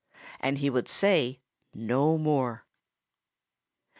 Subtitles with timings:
[0.39, 1.41] And he would say
[1.75, 2.65] no more.